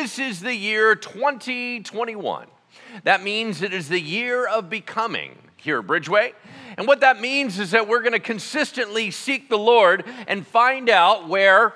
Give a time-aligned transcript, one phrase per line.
[0.00, 2.46] this is the year 2021.
[3.02, 6.34] That means it is the year of becoming here at Bridgeway.
[6.76, 10.88] And what that means is that we're going to consistently seek the Lord and find
[10.88, 11.74] out where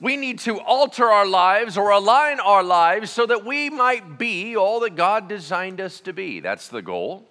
[0.00, 4.56] we need to alter our lives or align our lives so that we might be
[4.56, 6.40] all that God designed us to be.
[6.40, 7.28] That's the goal.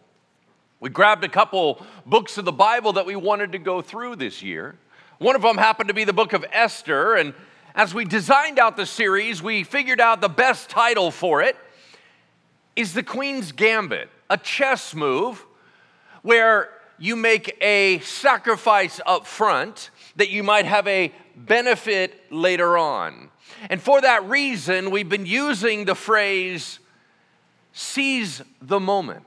[0.80, 4.44] We grabbed a couple books of the Bible that we wanted to go through this
[4.44, 4.78] year.
[5.18, 7.16] One of them happened to be the book of Esther.
[7.16, 7.34] And
[7.78, 11.55] as we designed out the series, we figured out the best title for it
[12.76, 15.45] is The Queen's Gambit, a chess move
[16.23, 23.30] where you make a sacrifice up front that you might have a benefit later on.
[23.70, 26.80] And for that reason, we've been using the phrase
[27.73, 29.23] seize the moment.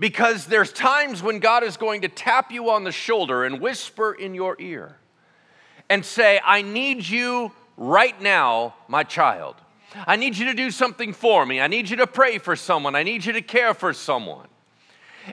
[0.00, 4.12] Because there's times when God is going to tap you on the shoulder and whisper
[4.12, 4.96] in your ear
[5.88, 9.56] and say, I need you right now, my child.
[10.06, 11.60] I need you to do something for me.
[11.60, 12.94] I need you to pray for someone.
[12.94, 14.48] I need you to care for someone.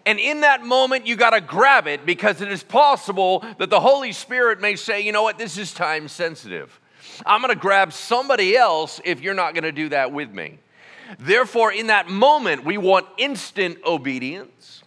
[0.06, 3.80] And in that moment, you got to grab it because it is possible that the
[3.80, 6.80] Holy Spirit may say, you know what, this is time sensitive.
[7.26, 10.60] I'm going to grab somebody else if you're not going to do that with me.
[11.20, 14.84] Therefore, in that moment, we want instant obedience,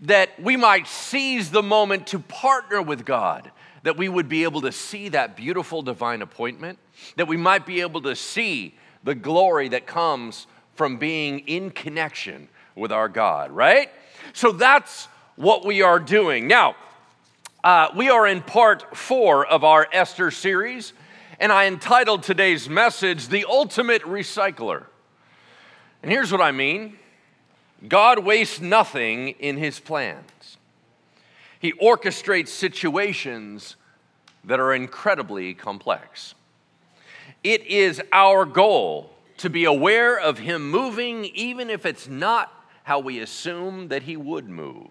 [0.00, 3.50] that we might seize the moment to partner with God,
[3.82, 6.78] that we would be able to see that beautiful divine appointment,
[7.16, 12.48] that we might be able to see the glory that comes from being in connection
[12.74, 13.90] with our God, right?
[14.32, 16.46] So that's what we are doing.
[16.46, 16.76] Now,
[17.64, 20.92] uh, we are in part four of our Esther series,
[21.38, 24.86] and I entitled today's message, The Ultimate Recycler.
[26.02, 26.98] And here's what I mean
[27.86, 30.28] God wastes nothing in his plans,
[31.62, 33.76] he orchestrates situations
[34.44, 36.34] that are incredibly complex.
[37.44, 42.98] It is our goal to be aware of him moving, even if it's not how
[42.98, 44.90] we assume that he would move.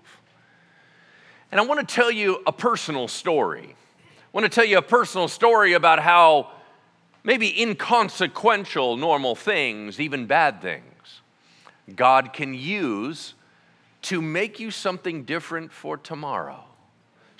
[1.52, 3.76] And I want to tell you a personal story.
[3.76, 6.52] I want to tell you a personal story about how
[7.26, 11.22] maybe inconsequential normal things, even bad things,
[11.94, 13.34] God can use
[14.04, 16.64] to make you something different for tomorrow.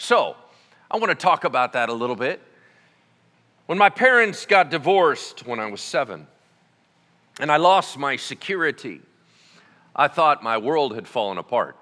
[0.02, 0.36] So,
[0.90, 2.42] I want to talk about that a little bit.
[3.68, 6.26] When my parents got divorced when I was seven,
[7.40, 9.02] and I lost my security
[9.96, 11.78] I thought my world had fallen apart.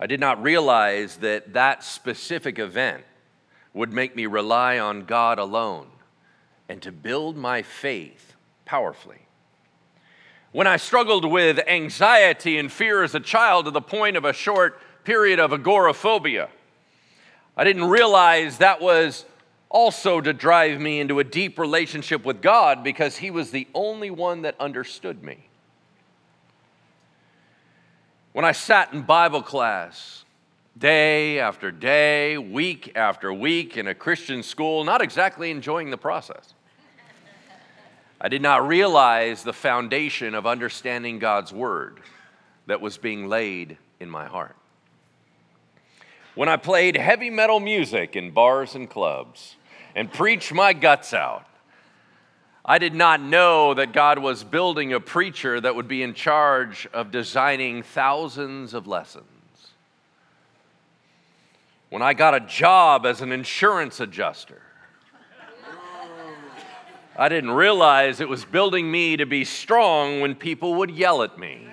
[0.00, 3.04] I did not realize that that specific event
[3.72, 5.86] would make me rely on God alone
[6.68, 8.34] and to build my faith
[8.64, 9.28] powerfully.
[10.50, 14.32] When I struggled with anxiety and fear as a child to the point of a
[14.32, 16.48] short period of agoraphobia,
[17.56, 19.24] I didn't realize that was
[19.70, 24.10] also to drive me into a deep relationship with God because He was the only
[24.10, 25.48] one that understood me.
[28.32, 30.24] When I sat in Bible class
[30.76, 36.52] day after day, week after week in a Christian school, not exactly enjoying the process,
[38.20, 42.00] I did not realize the foundation of understanding God's word
[42.66, 44.56] that was being laid in my heart.
[46.36, 49.56] When I played heavy metal music in bars and clubs
[49.94, 51.46] and preached my guts out,
[52.62, 56.86] I did not know that God was building a preacher that would be in charge
[56.92, 59.24] of designing thousands of lessons.
[61.88, 64.60] When I got a job as an insurance adjuster,
[67.16, 71.38] I didn't realize it was building me to be strong when people would yell at
[71.38, 71.66] me.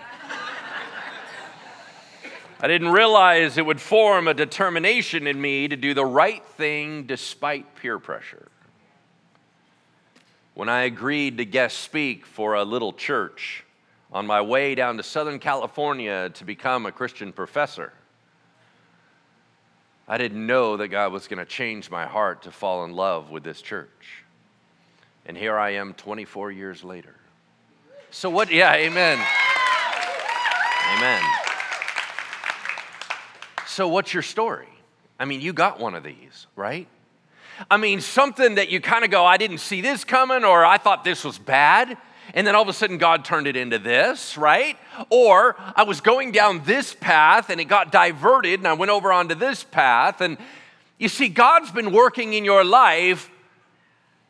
[2.64, 7.04] I didn't realize it would form a determination in me to do the right thing
[7.04, 8.48] despite peer pressure
[10.54, 13.66] when I agreed to guest speak for a little church
[14.14, 17.92] on my way down to Southern California to become a Christian professor.
[20.08, 23.30] I didn't know that God was going to change my heart to fall in love
[23.30, 24.24] with this church.
[25.26, 27.16] And here I am 24 years later.
[28.10, 28.50] So, what?
[28.50, 29.20] Yeah, amen.
[30.96, 31.43] Amen.
[33.74, 34.68] So, what's your story?
[35.18, 36.88] I mean, you got one of these, right?
[37.72, 40.78] I mean, something that you kind of go, I didn't see this coming, or I
[40.78, 41.98] thought this was bad.
[42.36, 44.78] And then all of a sudden, God turned it into this, right?
[45.10, 49.12] Or I was going down this path and it got diverted and I went over
[49.12, 50.22] onto this path.
[50.22, 50.38] And
[51.00, 53.32] you see, God's been working in your life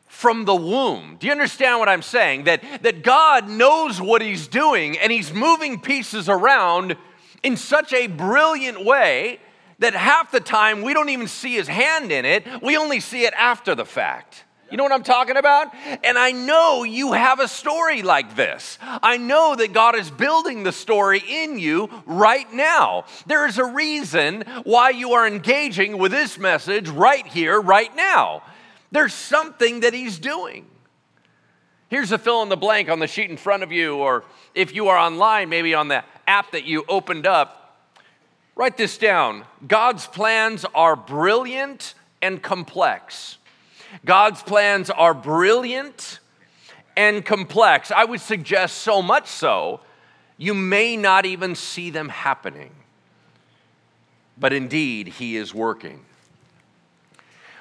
[0.07, 1.17] from the womb.
[1.19, 2.45] Do you understand what I'm saying?
[2.45, 6.95] That, that God knows what He's doing and He's moving pieces around
[7.43, 9.39] in such a brilliant way
[9.79, 13.25] that half the time we don't even see his hand in it, we only see
[13.25, 14.45] it after the fact.
[14.71, 15.67] You know what I'm talking about?
[16.03, 18.79] And I know you have a story like this.
[18.81, 23.05] I know that God is building the story in you right now.
[23.27, 28.41] There is a reason why you are engaging with this message right here, right now.
[28.91, 30.65] There's something that He's doing.
[31.89, 34.23] Here's a fill in the blank on the sheet in front of you, or
[34.55, 37.77] if you are online, maybe on the app that you opened up.
[38.55, 43.37] Write this down God's plans are brilliant and complex.
[44.05, 46.19] God's plans are brilliant
[46.95, 47.91] and complex.
[47.91, 49.81] I would suggest so much so,
[50.37, 52.71] you may not even see them happening.
[54.37, 56.03] But indeed, He is working.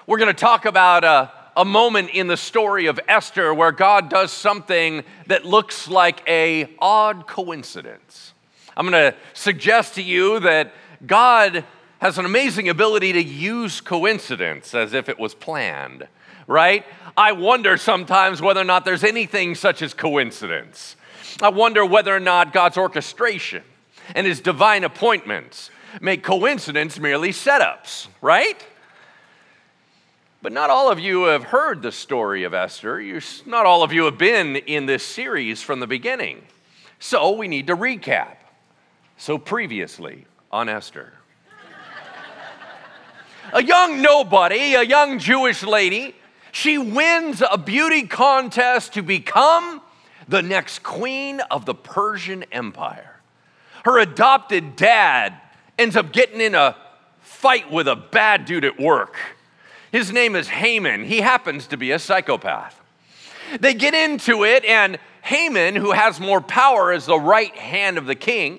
[0.06, 4.08] We're going to talk about a, a moment in the story of Esther where God
[4.08, 8.31] does something that looks like a odd coincidence.
[8.76, 10.72] I'm going to suggest to you that
[11.06, 11.64] God
[12.00, 16.08] has an amazing ability to use coincidence as if it was planned
[16.46, 16.84] right?
[17.16, 20.96] I wonder sometimes whether or not there's anything such as coincidence.
[21.40, 23.62] I wonder whether or not God's orchestration
[24.14, 25.70] and his divine appointments
[26.00, 28.66] make coincidence merely setups, right?
[30.40, 33.00] But not all of you have heard the story of Esther.
[33.00, 36.42] You're, not all of you have been in this series from the beginning.
[36.98, 38.36] So we need to recap.
[39.22, 41.12] So, previously on Esther,
[43.52, 46.16] a young nobody, a young Jewish lady,
[46.50, 49.80] she wins a beauty contest to become
[50.26, 53.20] the next queen of the Persian Empire.
[53.84, 55.34] Her adopted dad
[55.78, 56.76] ends up getting in a
[57.20, 59.14] fight with a bad dude at work.
[59.92, 61.04] His name is Haman.
[61.04, 62.76] He happens to be a psychopath.
[63.60, 68.06] They get into it, and Haman, who has more power as the right hand of
[68.06, 68.58] the king,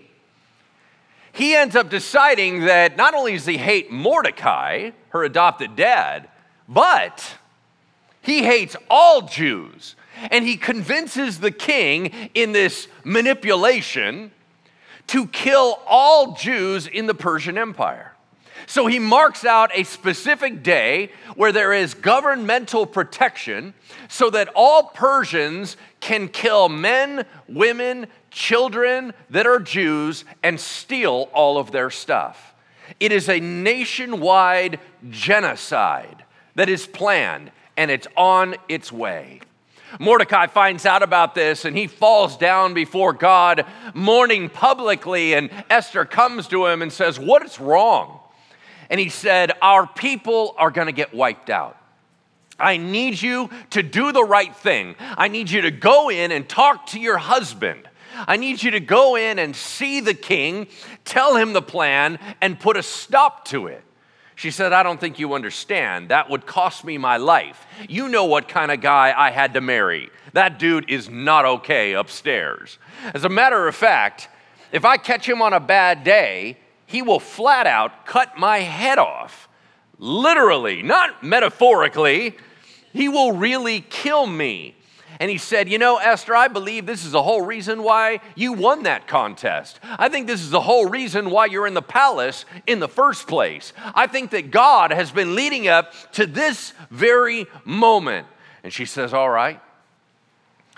[1.34, 6.30] he ends up deciding that not only does he hate Mordecai, her adopted dad,
[6.70, 7.38] but
[8.22, 9.96] he hates all Jews.
[10.30, 14.32] And he convinces the king in this manipulation
[15.08, 18.14] to kill all Jews in the Persian Empire.
[18.68, 23.74] So he marks out a specific day where there is governmental protection
[24.08, 31.58] so that all Persians can kill men, women, children that are Jews and steal all
[31.58, 32.54] of their stuff.
[33.00, 36.24] It is a nationwide genocide
[36.56, 39.40] that is planned and it's on its way.
[40.00, 45.34] Mordecai finds out about this and he falls down before God, mourning publicly.
[45.34, 48.20] And Esther comes to him and says, What is wrong?
[48.90, 51.78] And he said, Our people are going to get wiped out.
[52.60, 54.96] I need you to do the right thing.
[55.00, 57.88] I need you to go in and talk to your husband.
[58.16, 60.68] I need you to go in and see the king,
[61.06, 63.84] tell him the plan, and put a stop to it.
[64.36, 66.10] She said, I don't think you understand.
[66.10, 67.66] That would cost me my life.
[67.88, 70.10] You know what kind of guy I had to marry.
[70.34, 72.80] That dude is not okay upstairs.
[73.14, 74.30] As a matter of fact,
[74.72, 76.58] if I catch him on a bad day,
[76.88, 79.48] he will flat out cut my head off.
[80.00, 82.36] Literally, not metaphorically.
[82.92, 84.76] He will really kill me.
[85.20, 88.54] And he said, You know, Esther, I believe this is the whole reason why you
[88.54, 89.80] won that contest.
[89.84, 93.28] I think this is the whole reason why you're in the palace in the first
[93.28, 93.74] place.
[93.96, 98.28] I think that God has been leading up to this very moment.
[98.64, 99.62] And she says, All right,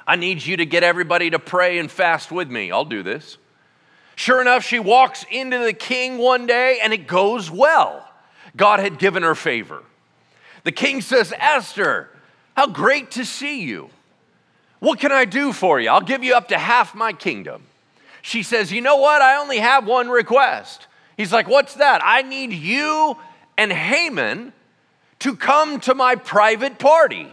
[0.07, 2.71] I need you to get everybody to pray and fast with me.
[2.71, 3.37] I'll do this.
[4.15, 8.09] Sure enough, she walks into the king one day and it goes well.
[8.55, 9.83] God had given her favor.
[10.63, 12.09] The king says, Esther,
[12.55, 13.89] how great to see you.
[14.79, 15.89] What can I do for you?
[15.89, 17.63] I'll give you up to half my kingdom.
[18.21, 19.21] She says, You know what?
[19.21, 20.87] I only have one request.
[21.17, 22.01] He's like, What's that?
[22.03, 23.17] I need you
[23.57, 24.53] and Haman
[25.19, 27.27] to come to my private party.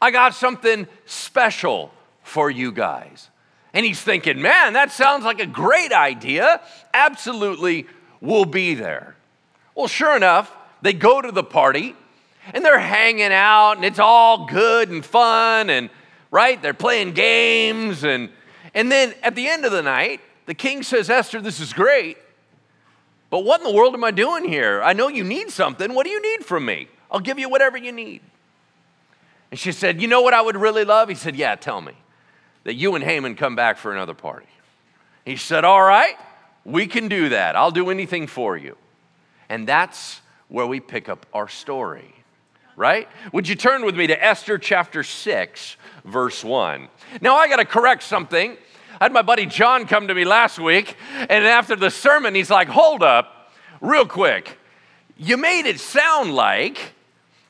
[0.00, 3.28] I got something special for you guys.
[3.74, 6.60] And he's thinking, Man, that sounds like a great idea.
[6.94, 7.86] Absolutely,
[8.20, 9.16] we'll be there.
[9.74, 11.96] Well, sure enough, they go to the party
[12.52, 15.90] and they're hanging out and it's all good and fun and
[16.32, 16.60] right?
[16.60, 18.02] They're playing games.
[18.02, 18.30] And,
[18.74, 22.18] and then at the end of the night, the king says, Esther, this is great,
[23.30, 24.82] but what in the world am I doing here?
[24.82, 25.94] I know you need something.
[25.94, 26.88] What do you need from me?
[27.10, 28.20] I'll give you whatever you need.
[29.50, 31.08] And she said, You know what I would really love?
[31.08, 31.92] He said, Yeah, tell me.
[32.64, 34.46] That you and Haman come back for another party.
[35.24, 36.14] He said, All right,
[36.64, 37.56] we can do that.
[37.56, 38.76] I'll do anything for you.
[39.48, 42.14] And that's where we pick up our story,
[42.76, 43.08] right?
[43.32, 46.88] Would you turn with me to Esther chapter 6, verse 1.
[47.20, 48.56] Now, I got to correct something.
[49.00, 52.50] I had my buddy John come to me last week, and after the sermon, he's
[52.50, 54.58] like, Hold up, real quick.
[55.16, 56.94] You made it sound like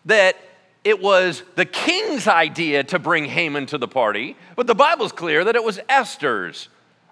[0.04, 0.36] that
[0.84, 5.44] it was the king's idea to bring Haman to the party, but the Bible's clear
[5.44, 6.68] that it was Esther's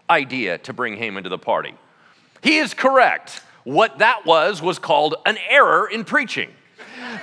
[0.08, 1.74] idea to bring Haman to the party.
[2.42, 3.42] He is correct.
[3.64, 6.50] What that was was called an error in preaching.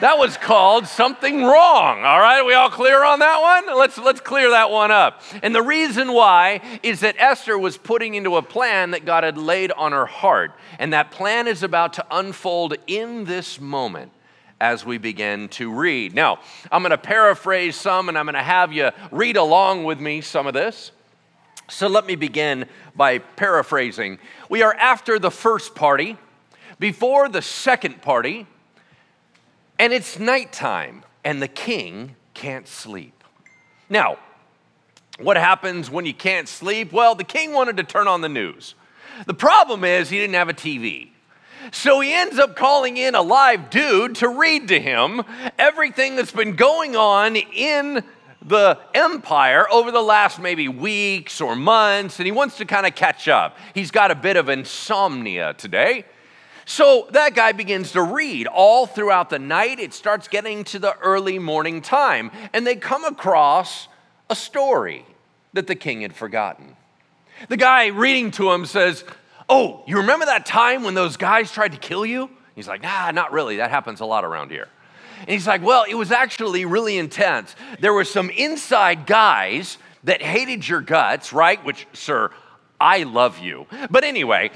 [0.01, 2.03] That was called something wrong.
[2.03, 3.77] All right, we all clear on that one?
[3.77, 5.21] Let's let's clear that one up.
[5.41, 9.37] And the reason why is that Esther was putting into a plan that God had
[9.37, 14.11] laid on her heart, and that plan is about to unfold in this moment
[14.59, 16.13] as we begin to read.
[16.13, 16.39] Now,
[16.71, 20.21] I'm going to paraphrase some and I'm going to have you read along with me
[20.21, 20.91] some of this.
[21.69, 22.65] So let me begin
[22.95, 24.19] by paraphrasing.
[24.49, 26.17] We are after the first party,
[26.79, 28.47] before the second party,
[29.79, 33.23] and it's nighttime, and the king can't sleep.
[33.89, 34.17] Now,
[35.19, 36.91] what happens when you can't sleep?
[36.91, 38.75] Well, the king wanted to turn on the news.
[39.25, 41.09] The problem is he didn't have a TV.
[41.71, 45.23] So he ends up calling in a live dude to read to him
[45.57, 48.03] everything that's been going on in
[48.45, 52.95] the empire over the last maybe weeks or months, and he wants to kind of
[52.95, 53.57] catch up.
[53.73, 56.05] He's got a bit of insomnia today.
[56.69, 59.79] So that guy begins to read all throughout the night.
[59.79, 63.87] It starts getting to the early morning time, and they come across
[64.29, 65.05] a story
[65.53, 66.75] that the king had forgotten.
[67.47, 69.05] The guy reading to him says,
[69.47, 72.29] Oh, you remember that time when those guys tried to kill you?
[72.53, 73.55] He's like, Nah, not really.
[73.57, 74.67] That happens a lot around here.
[75.21, 77.55] And he's like, Well, it was actually really intense.
[77.79, 81.63] There were some inside guys that hated your guts, right?
[81.63, 82.29] Which, sir,
[82.79, 83.65] I love you.
[83.89, 84.51] But anyway,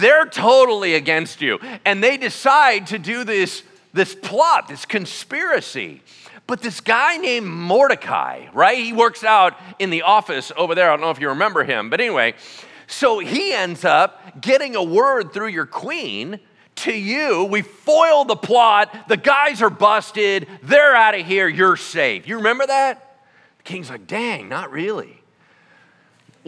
[0.00, 1.58] they're totally against you.
[1.84, 6.02] And they decide to do this, this plot, this conspiracy.
[6.46, 8.78] But this guy named Mordecai, right?
[8.78, 10.90] He works out in the office over there.
[10.90, 11.90] I don't know if you remember him.
[11.90, 12.34] But anyway,
[12.86, 16.40] so he ends up getting a word through your queen
[16.76, 17.44] to you.
[17.44, 19.08] We foil the plot.
[19.08, 20.48] The guys are busted.
[20.62, 21.48] They're out of here.
[21.48, 22.26] You're safe.
[22.26, 23.18] You remember that?
[23.58, 25.17] The king's like, dang, not really.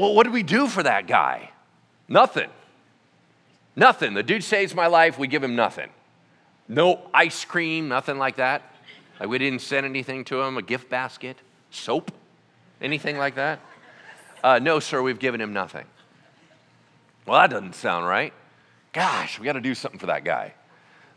[0.00, 1.50] Well, what do we do for that guy?
[2.08, 2.48] Nothing.
[3.76, 4.14] Nothing.
[4.14, 5.18] The dude saves my life.
[5.18, 5.90] We give him nothing.
[6.68, 8.62] No ice cream, nothing like that.
[9.18, 11.36] Like we didn't send anything to him, a gift basket,
[11.70, 12.12] soap,
[12.80, 13.60] anything like that.
[14.42, 15.84] Uh, no, sir, we've given him nothing.
[17.26, 18.32] Well, that doesn't sound right.
[18.94, 20.54] Gosh, we got to do something for that guy.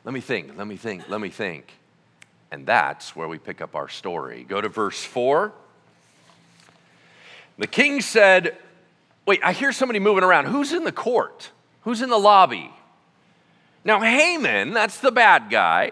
[0.04, 1.72] Let me think, let me think, let me think.
[2.52, 4.44] And that's where we pick up our story.
[4.44, 5.54] Go to verse 4.
[7.58, 8.58] The king said,
[9.26, 10.46] Wait, I hear somebody moving around.
[10.46, 11.52] Who's in the court?
[11.82, 12.72] Who's in the lobby?
[13.86, 15.92] Now, Haman, that's the bad guy,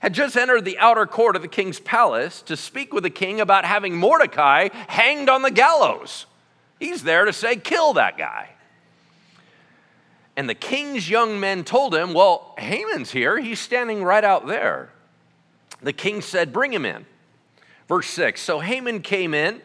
[0.00, 3.40] had just entered the outer court of the king's palace to speak with the king
[3.40, 6.26] about having Mordecai hanged on the gallows.
[6.78, 8.50] He's there to say, Kill that guy.
[10.36, 13.38] And the king's young men told him, Well, Haman's here.
[13.40, 14.90] He's standing right out there.
[15.82, 17.06] The king said, Bring him in.
[17.88, 19.60] Verse 6 So Haman came in,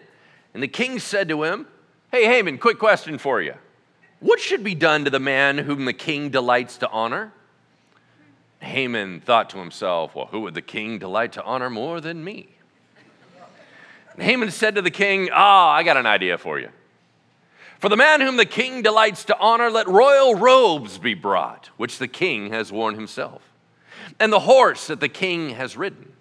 [0.53, 1.67] and the king said to him,
[2.13, 3.55] Hey, Haman, quick question for you.
[4.19, 7.33] What should be done to the man whom the king delights to honor?
[8.59, 12.49] Haman thought to himself, Well, who would the king delight to honor more than me?
[14.13, 16.69] And Haman said to the king, Ah, oh, I got an idea for you.
[17.79, 21.97] For the man whom the king delights to honor, let royal robes be brought, which
[21.97, 23.41] the king has worn himself,
[24.19, 26.13] and the horse that the king has ridden,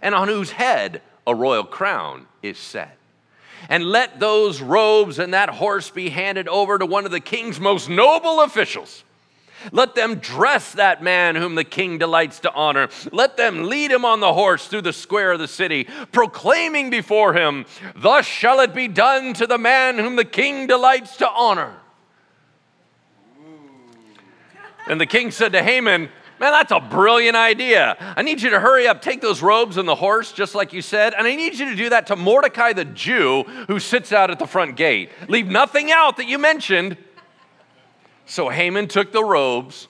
[0.00, 2.96] and on whose head a royal crown is set.
[3.68, 7.58] And let those robes and that horse be handed over to one of the king's
[7.58, 9.04] most noble officials
[9.72, 12.88] let them dress that man whom the king delights to honor.
[13.12, 17.34] Let them lead him on the horse through the square of the city, proclaiming before
[17.34, 21.74] him, Thus shall it be done to the man whom the king delights to honor.
[24.88, 27.96] And the king said to Haman, Man, that's a brilliant idea.
[28.16, 30.82] I need you to hurry up, take those robes and the horse, just like you
[30.82, 34.30] said, and I need you to do that to Mordecai the Jew who sits out
[34.30, 35.10] at the front gate.
[35.28, 36.98] Leave nothing out that you mentioned.
[38.26, 39.88] So Haman took the robes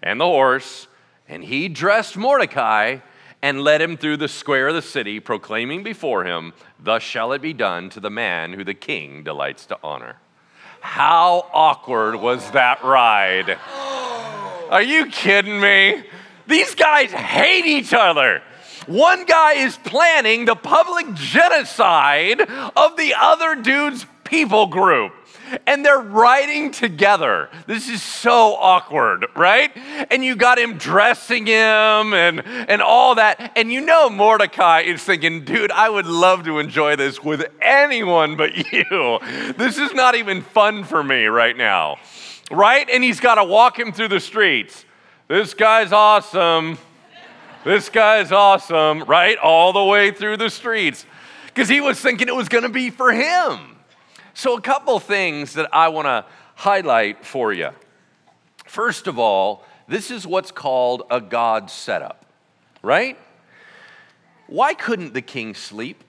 [0.00, 0.86] and the horse,
[1.28, 2.98] and he dressed Mordecai
[3.42, 7.42] and led him through the square of the city, proclaiming before him, Thus shall it
[7.42, 10.16] be done to the man who the king delights to honor.
[10.80, 13.58] How awkward was that ride?
[14.70, 16.02] Are you kidding me?
[16.46, 18.42] These guys hate each other.
[18.86, 25.12] One guy is planning the public genocide of the other dude's people group
[25.66, 27.48] and they're riding together.
[27.66, 29.70] This is so awkward, right?
[30.10, 33.52] And you got him dressing him and, and all that.
[33.56, 38.36] And you know, Mordecai is thinking, dude, I would love to enjoy this with anyone
[38.36, 39.18] but you.
[39.56, 41.96] This is not even fun for me right now,
[42.50, 42.88] right?
[42.90, 44.84] And he's got to walk him through the streets.
[45.28, 46.78] This guy's awesome.
[47.64, 49.36] this guy's awesome, right?
[49.38, 51.04] All the way through the streets.
[51.46, 53.76] Because he was thinking it was going to be for him.
[54.34, 56.24] So, a couple things that I want to
[56.54, 57.70] highlight for you.
[58.66, 62.24] First of all, this is what's called a God setup,
[62.82, 63.18] right?
[64.46, 66.04] Why couldn't the king sleep?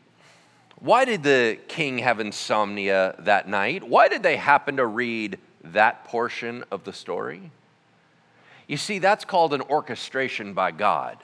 [0.79, 3.83] Why did the king have insomnia that night?
[3.83, 7.51] Why did they happen to read that portion of the story?
[8.67, 11.17] You see, that's called an orchestration by God.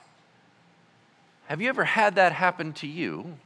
[1.48, 3.38] Have you ever had that happen to you?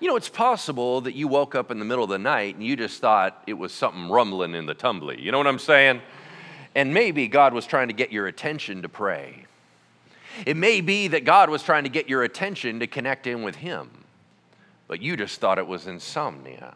[0.00, 2.64] You know, it's possible that you woke up in the middle of the night and
[2.64, 5.20] you just thought it was something rumbling in the tumbly.
[5.20, 6.02] You know what I'm saying?
[6.74, 9.46] And maybe God was trying to get your attention to pray.
[10.44, 13.56] It may be that God was trying to get your attention to connect in with
[13.56, 13.90] Him,
[14.86, 16.74] but you just thought it was insomnia.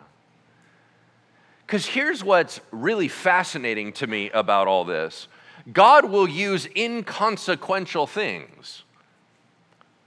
[1.70, 5.28] Because here's what's really fascinating to me about all this
[5.72, 8.82] God will use inconsequential things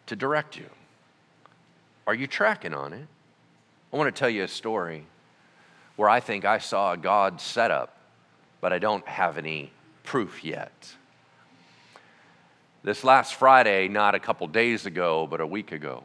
[0.07, 0.69] to direct you.
[2.05, 3.07] Are you tracking on it?
[3.93, 5.05] I want to tell you a story
[5.95, 7.95] where I think I saw a God setup,
[8.59, 9.71] but I don't have any
[10.03, 10.93] proof yet.
[12.83, 16.03] This last Friday, not a couple days ago, but a week ago,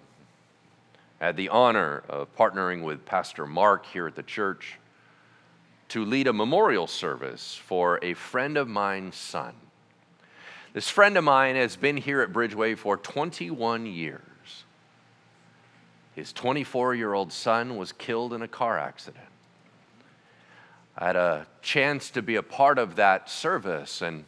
[1.20, 4.78] I had the honor of partnering with Pastor Mark here at the church
[5.88, 9.54] to lead a memorial service for a friend of mine's son.
[10.74, 14.20] This friend of mine has been here at Bridgeway for 21 years.
[16.14, 19.24] His 24 year old son was killed in a car accident.
[20.96, 24.24] I had a chance to be a part of that service, and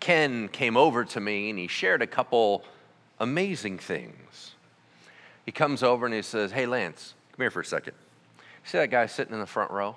[0.00, 2.64] Ken came over to me and he shared a couple
[3.20, 4.54] amazing things.
[5.46, 7.94] He comes over and he says, Hey, Lance, come here for a second.
[8.64, 9.96] See that guy sitting in the front row?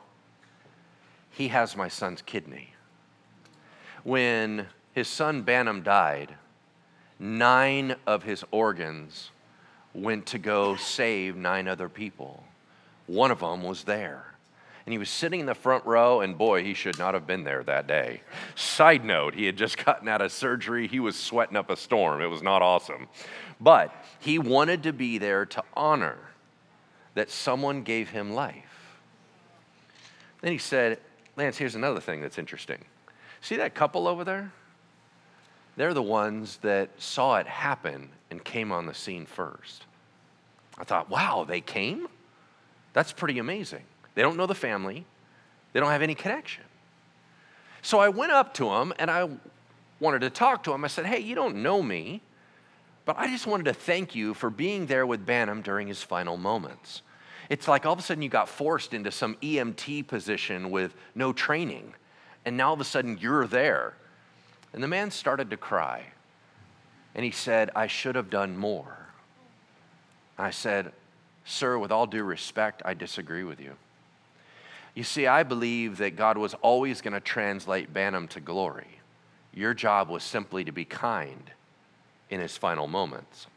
[1.38, 2.74] He has my son's kidney.
[4.04, 6.36] When his son Banham died,
[7.20, 9.30] nine of his organs
[9.94, 12.44] went to go save nine other people.
[13.06, 14.34] One of them was there
[14.88, 17.44] and he was sitting in the front row, and boy, he should not have been
[17.44, 18.22] there that day.
[18.56, 20.88] Side note, he had just gotten out of surgery.
[20.88, 22.22] He was sweating up a storm.
[22.22, 23.10] It was not awesome.
[23.60, 26.18] But he wanted to be there to honor
[27.16, 28.96] that someone gave him life.
[30.40, 31.00] Then he said,
[31.38, 32.84] Lance, here's another thing that's interesting.
[33.42, 34.52] See that couple over there?
[35.78, 39.86] They're the ones that saw it happen and came on the scene first.
[40.80, 42.08] I thought, wow, they came?
[42.94, 43.84] That's pretty amazing.
[44.16, 45.06] They don't know the family,
[45.74, 46.64] they don't have any connection.
[47.84, 49.30] So I went up to him and I
[50.00, 50.84] wanted to talk to him.
[50.84, 52.22] I said, Hey, you don't know me,
[53.06, 56.38] but I just wanted to thank you for being there with Banham during his final
[56.38, 57.04] moments.
[57.50, 61.32] It's like all of a sudden you got forced into some EMT position with no
[61.34, 61.94] training,
[62.46, 63.94] and now all of a sudden you're there.
[64.74, 66.04] And the man started to cry.
[67.16, 69.08] And he said, I should have done more.
[70.38, 70.92] I said,
[71.46, 73.74] Sir, with all due respect, I disagree with you.
[74.94, 79.00] You see, I believe that God was always going to translate Banham to glory.
[79.54, 81.52] Your job was simply to be kind
[82.30, 83.48] in his final moments.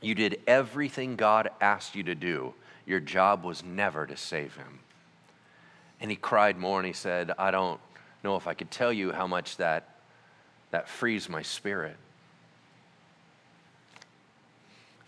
[0.00, 2.54] You did everything God asked you to do.
[2.88, 4.78] Your job was never to save him.
[6.00, 7.78] And he cried more and he said, I don't
[8.24, 9.96] know if I could tell you how much that,
[10.70, 11.96] that frees my spirit.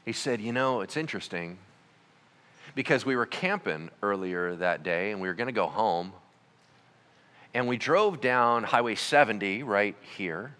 [0.04, 1.56] He said, You know, it's interesting
[2.74, 6.12] because we were camping earlier that day and we were going to go home.
[7.54, 10.54] And we drove down Highway 70 right here.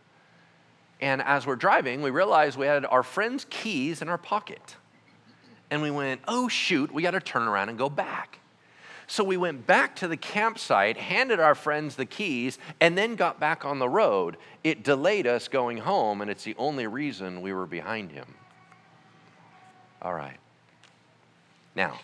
[1.03, 4.77] And as we're driving, we realized we had our friend's keys in our pocket.
[5.71, 8.41] And we went, oh, shoot, we got to turn around and go back.
[9.07, 13.41] So we went back to the campsite, handed our friends the keys, and then got
[13.41, 14.37] back on the road.
[14.63, 18.35] It delayed us going home, and it's the only reason we were behind him.
[20.01, 20.39] All right.
[21.75, 21.99] Now,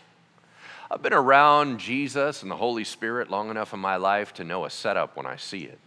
[0.91, 4.65] I've been around Jesus and the Holy Spirit long enough in my life to know
[4.65, 5.79] a setup when I see it.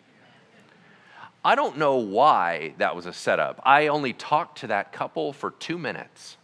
[1.43, 3.61] I don't know why that was a setup.
[3.65, 6.37] I only talked to that couple for two minutes.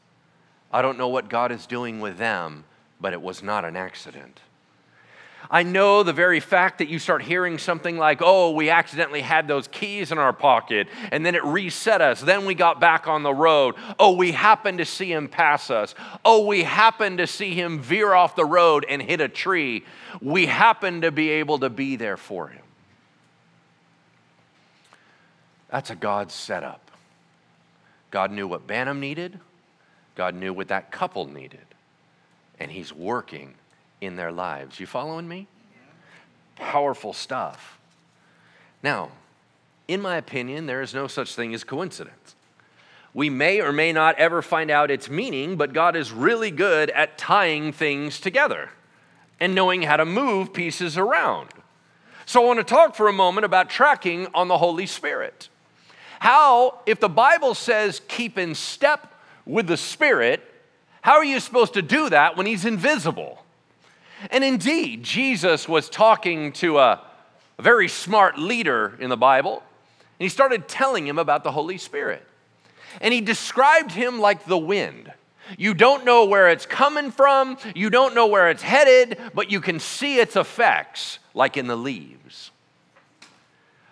[0.75, 2.65] I don't know what God is doing with them,
[2.99, 4.41] but it was not an accident.
[5.49, 9.47] I know the very fact that you start hearing something like, oh, we accidentally had
[9.47, 12.19] those keys in our pocket, and then it reset us.
[12.19, 13.75] Then we got back on the road.
[13.97, 15.95] Oh, we happened to see him pass us.
[16.25, 19.85] Oh, we happened to see him veer off the road and hit a tree.
[20.21, 22.63] We happened to be able to be there for him.
[25.69, 26.91] That's a God setup.
[28.11, 29.39] God knew what Banham needed,
[30.15, 31.65] God knew what that couple needed,
[32.60, 33.56] and he's working
[34.01, 34.80] in their lives.
[34.80, 35.47] You following me?
[36.56, 37.80] Powerful stuff.
[38.82, 39.12] Now,
[39.88, 42.36] in my opinion, there is no such thing as coincidence.
[43.13, 46.89] We may or may not ever find out its meaning, but God is really good
[46.89, 48.69] at tying things together
[49.39, 51.49] and knowing how to move pieces around.
[52.25, 55.49] So I want to talk for a moment about tracking on the Holy Spirit.
[56.19, 59.14] How, if the Bible says keep in step
[59.45, 60.41] with the Spirit,
[61.01, 63.43] how are you supposed to do that when He's invisible?
[64.31, 67.01] And indeed, Jesus was talking to a,
[67.60, 69.63] very smart leader in the Bible,
[70.19, 72.25] and he started telling him about the Holy Spirit.
[73.01, 75.12] And he described him like the wind.
[75.58, 79.62] You don't know where it's coming from, you don't know where it's headed, but you
[79.62, 82.51] can see its effects, like in the leaves.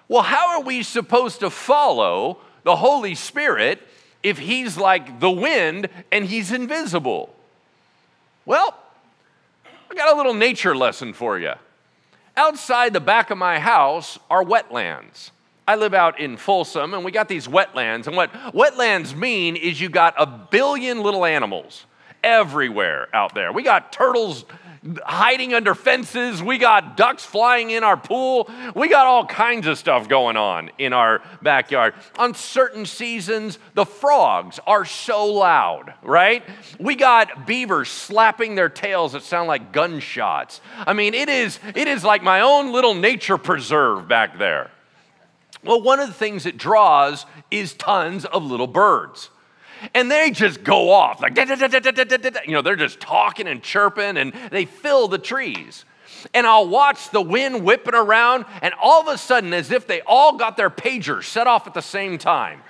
[0.08, 3.82] Well, how are we supposed to follow the Holy Spirit
[4.24, 7.36] if he's like the wind and he's invisible?
[8.46, 8.76] Well,
[9.92, 11.54] I got a little nature lesson for you.
[12.36, 15.30] Outside the back of my house are wetlands.
[15.68, 18.08] I live out in Folsom and we got these wetlands.
[18.08, 21.86] And what wetlands mean is you got a billion little animals
[22.24, 23.52] everywhere out there.
[23.52, 24.46] We got turtles
[25.06, 26.44] hiding under fences.
[26.44, 28.50] We got ducks flying in our pool.
[28.76, 31.94] We got all kinds of stuff going on in our backyard.
[32.18, 36.44] On certain seasons, the frogs are so loud, right?
[36.80, 40.62] We got beavers slapping their tails that sound like gunshots.
[40.78, 44.70] I mean, it is it is like my own little nature preserve back there.
[45.64, 49.30] Well, one of the things it draws is tons of little birds.
[49.94, 54.66] And they just go off, like, you know, they're just talking and chirping and they
[54.66, 55.86] fill the trees.
[56.34, 60.02] And I'll watch the wind whipping around, and all of a sudden, as if they
[60.02, 62.62] all got their pagers set off at the same time,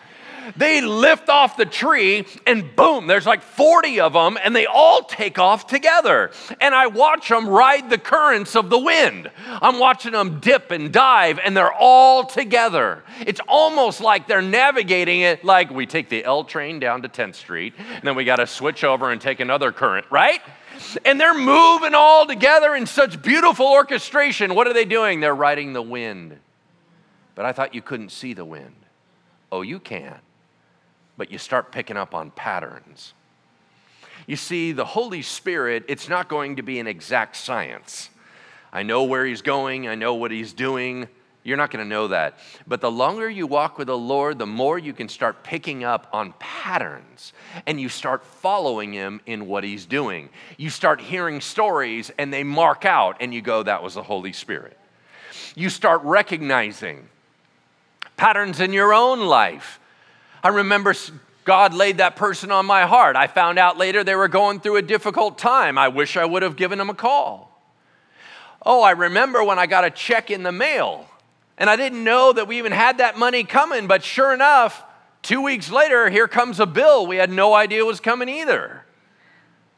[0.55, 5.03] they lift off the tree and boom, there's like 40 of them and they all
[5.03, 6.31] take off together.
[6.59, 9.29] And I watch them ride the currents of the wind.
[9.47, 13.03] I'm watching them dip and dive and they're all together.
[13.25, 17.35] It's almost like they're navigating it like we take the L train down to 10th
[17.35, 20.41] Street and then we got to switch over and take another current, right?
[21.05, 24.55] And they're moving all together in such beautiful orchestration.
[24.55, 25.19] What are they doing?
[25.19, 26.39] They're riding the wind.
[27.35, 28.75] But I thought you couldn't see the wind.
[29.51, 30.19] Oh, you can
[31.17, 33.13] but you start picking up on patterns.
[34.27, 38.09] You see, the Holy Spirit, it's not going to be an exact science.
[38.71, 41.07] I know where He's going, I know what He's doing.
[41.45, 42.39] You're not going to know that.
[42.65, 46.07] But the longer you walk with the Lord, the more you can start picking up
[46.13, 47.33] on patterns
[47.67, 50.29] and you start following Him in what He's doing.
[50.57, 54.31] You start hearing stories and they mark out, and you go, That was the Holy
[54.31, 54.77] Spirit.
[55.55, 57.09] You start recognizing
[58.15, 59.79] patterns in your own life
[60.43, 60.93] I remember
[61.45, 63.15] God laid that person on my heart.
[63.15, 65.77] I found out later they were going through a difficult time.
[65.77, 67.49] I wish I would have given them a call.
[68.65, 71.07] Oh, I remember when I got a check in the mail
[71.57, 74.83] and I didn't know that we even had that money coming, but sure enough,
[75.21, 78.85] two weeks later, here comes a bill we had no idea was coming either.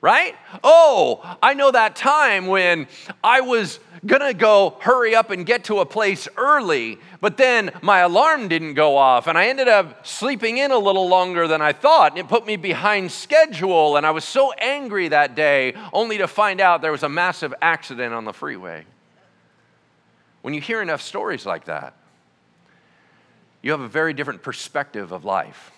[0.05, 0.35] Right?
[0.63, 2.85] Oh, I know that time when
[3.23, 8.01] I was gonna go hurry up and get to a place early, but then my
[8.01, 11.73] alarm didn't go off, and I ended up sleeping in a little longer than I
[11.73, 13.97] thought, and it put me behind schedule.
[13.97, 17.55] And I was so angry that day, only to find out there was a massive
[17.59, 18.85] accident on the freeway.
[20.43, 21.95] When you hear enough stories like that,
[23.63, 25.71] you have a very different perspective of life.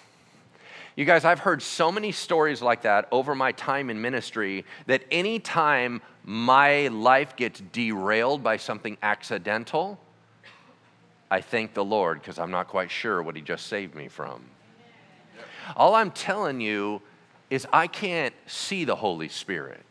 [0.98, 5.04] You guys, I've heard so many stories like that over my time in ministry that
[5.12, 10.00] anytime my life gets derailed by something accidental,
[11.30, 14.44] I thank the Lord because I'm not quite sure what He just saved me from.
[15.76, 17.04] All I'm telling you
[17.52, 19.84] is I can't see the Holy Spirit,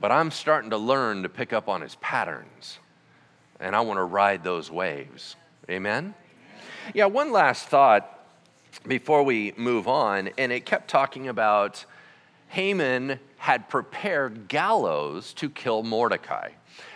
[0.00, 2.78] but I'm starting to learn to pick up on His patterns,
[3.58, 5.34] and I want to ride those waves.
[5.68, 6.14] Amen?
[6.94, 8.18] Yeah, one last thought
[8.86, 11.84] before we move on, and it kept talking about
[12.48, 16.50] Haman had prepared gallows to kill Mordecai.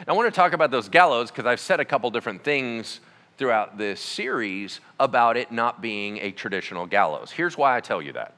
[0.06, 3.00] I want to talk about those gallows because I've said a couple different things
[3.36, 7.30] throughout this series about it not being a traditional gallows.
[7.30, 8.34] Here's why I tell you that.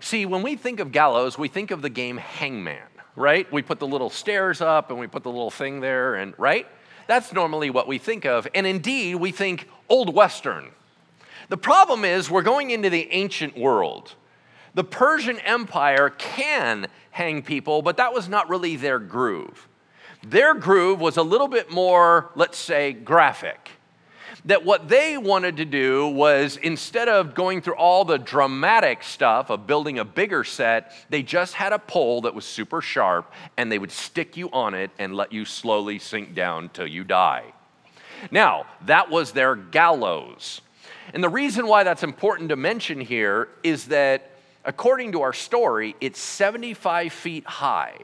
[0.00, 2.82] See, when we think of gallows, we think of the game Hangman,
[3.16, 3.50] right?
[3.52, 6.66] We put the little stairs up and we put the little thing there, and right?
[7.06, 8.48] That's normally what we think of.
[8.54, 10.70] And indeed, we think Old Western,
[11.48, 14.14] the problem is, we're going into the ancient world.
[14.74, 19.68] The Persian Empire can hang people, but that was not really their groove.
[20.26, 23.70] Their groove was a little bit more, let's say, graphic.
[24.46, 29.48] That what they wanted to do was instead of going through all the dramatic stuff
[29.48, 33.70] of building a bigger set, they just had a pole that was super sharp and
[33.70, 37.54] they would stick you on it and let you slowly sink down till you die.
[38.30, 40.60] Now, that was their gallows.
[41.14, 44.32] And the reason why that's important to mention here is that
[44.64, 47.96] according to our story, it's 75 feet high.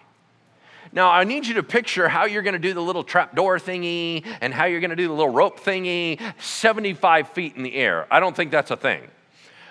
[0.93, 4.25] Now, I need you to picture how you're going to do the little trapdoor thingy
[4.41, 8.07] and how you're going to do the little rope thingy 75 feet in the air.
[8.13, 9.03] I don't think that's a thing.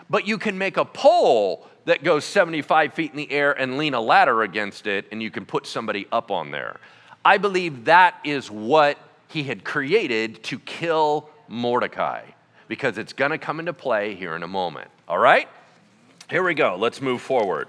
[0.09, 3.93] But you can make a pole that goes 75 feet in the air and lean
[3.93, 6.79] a ladder against it, and you can put somebody up on there.
[7.23, 8.97] I believe that is what
[9.29, 12.23] he had created to kill Mordecai,
[12.69, 14.89] because it's going to come into play here in a moment.
[15.09, 15.49] All right?
[16.29, 16.77] Here we go.
[16.79, 17.67] Let's move forward.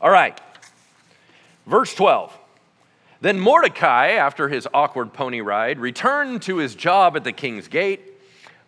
[0.00, 0.40] All right.
[1.66, 2.36] Verse 12.
[3.20, 8.00] Then Mordecai, after his awkward pony ride, returned to his job at the king's gate.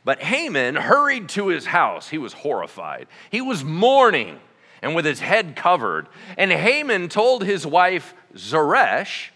[0.04, 2.08] But Haman hurried to his house.
[2.08, 3.06] He was horrified.
[3.30, 4.38] He was mourning
[4.82, 6.06] and with his head covered.
[6.36, 9.30] And Haman told his wife Zeresh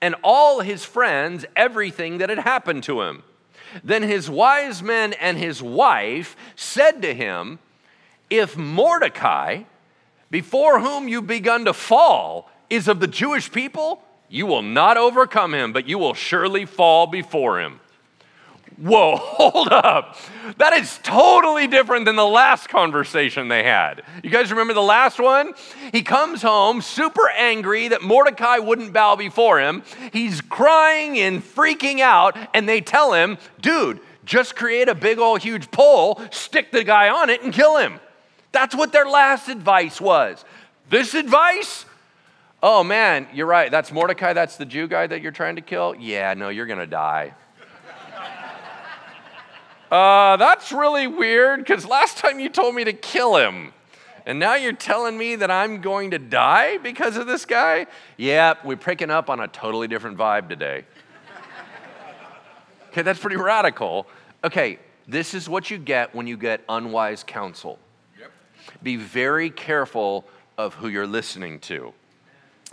[0.00, 3.22] and all his friends everything that had happened to him.
[3.82, 7.58] Then his wise men and his wife said to him,
[8.30, 9.64] If Mordecai,
[10.30, 15.54] before whom you've begun to fall, is of the Jewish people, you will not overcome
[15.54, 17.80] him, but you will surely fall before him.
[18.76, 20.16] Whoa, hold up.
[20.58, 24.02] That is totally different than the last conversation they had.
[24.22, 25.54] You guys remember the last one?
[25.92, 29.82] He comes home super angry that Mordecai wouldn't bow before him.
[30.12, 35.40] He's crying and freaking out, and they tell him, dude, just create a big old
[35.40, 38.00] huge pole, stick the guy on it, and kill him.
[38.52, 40.44] That's what their last advice was.
[40.90, 41.86] This advice?
[42.62, 43.70] Oh man, you're right.
[43.70, 44.32] That's Mordecai.
[44.32, 45.94] That's the Jew guy that you're trying to kill?
[45.94, 47.34] Yeah, no, you're going to die.
[49.90, 53.72] Uh, that's really weird because last time you told me to kill him.
[54.24, 57.86] And now you're telling me that I'm going to die because of this guy?
[58.16, 60.84] Yeah, we're picking up on a totally different vibe today.
[62.90, 64.08] okay, that's pretty radical.
[64.42, 67.78] Okay, this is what you get when you get unwise counsel.
[68.18, 68.32] Yep.
[68.82, 70.24] Be very careful
[70.58, 71.92] of who you're listening to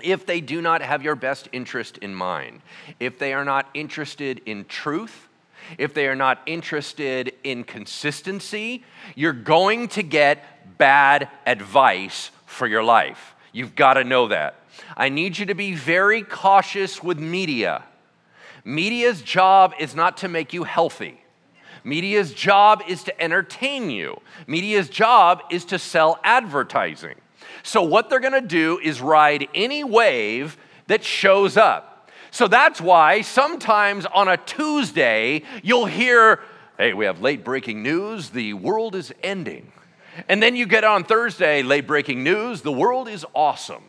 [0.02, 2.62] if they do not have your best interest in mind,
[3.00, 5.30] if they are not interested in truth,
[5.78, 8.84] if they are not interested in consistency,
[9.16, 13.36] you're going to get bad advice for your life.
[13.52, 14.56] You've got to know that.
[14.98, 17.84] I need you to be very cautious with media.
[18.66, 21.20] Media's job is not to make you healthy.
[21.84, 24.20] Media's job is to entertain you.
[24.48, 27.16] Media's job is to sell advertising.
[27.62, 31.93] So, what they're gonna do is ride any wave that shows up.
[32.34, 36.40] So, that's why sometimes on a Tuesday, you'll hear,
[36.80, 39.72] hey, we have late breaking news, the world is ending.
[40.28, 43.84] And then you get on Thursday, late breaking news, the world is awesome.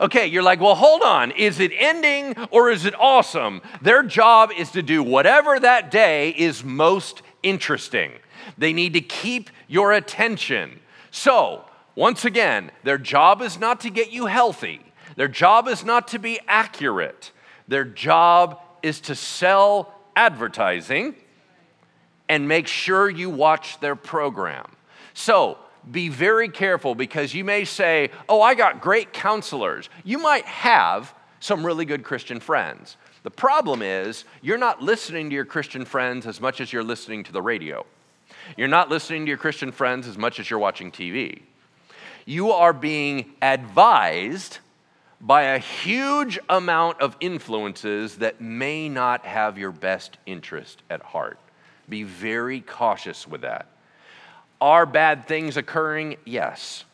[0.00, 1.30] Okay, you're like, well, hold on.
[1.30, 3.62] Is it ending or is it awesome?
[3.80, 8.10] Their job is to do whatever that day is most interesting.
[8.58, 10.80] They need to keep your attention.
[11.12, 14.80] So, once again, their job is not to get you healthy,
[15.14, 17.30] their job is not to be accurate,
[17.68, 21.14] their job is to sell advertising
[22.28, 24.70] and make sure you watch their program.
[25.14, 29.88] So, be very careful because you may say, Oh, I got great counselors.
[30.04, 32.96] You might have some really good Christian friends.
[33.22, 37.22] The problem is, you're not listening to your Christian friends as much as you're listening
[37.24, 37.86] to the radio.
[38.56, 41.42] You're not listening to your Christian friends as much as you're watching TV
[42.26, 44.58] you are being advised
[45.20, 51.38] by a huge amount of influences that may not have your best interest at heart.
[51.88, 53.66] Be very cautious with that.
[54.60, 56.16] Are bad things occurring?
[56.24, 56.84] Yes.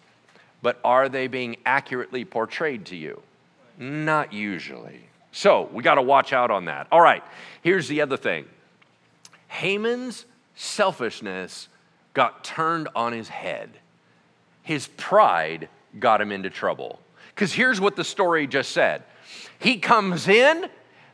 [0.62, 3.22] But are they being accurately portrayed to you?
[3.78, 5.00] Not usually.
[5.32, 6.87] So we got to watch out on that.
[6.92, 7.24] All right,
[7.62, 8.46] here's the other thing
[9.48, 11.68] Haman's selfishness
[12.14, 13.70] got turned on his head
[14.62, 16.98] his pride got him into trouble.
[17.34, 19.02] Because here's what the story just said
[19.58, 20.68] He comes in,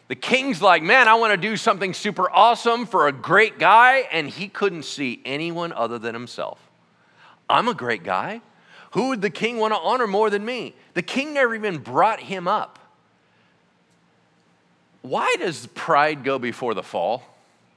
[0.09, 4.09] the king's like, Man, I want to do something super awesome for a great guy,
[4.11, 6.59] and he couldn't see anyone other than himself.
[7.49, 8.41] I'm a great guy.
[8.93, 10.75] Who would the king want to honor more than me?
[10.95, 12.79] The king never even brought him up.
[15.03, 17.23] Why does pride go before the fall?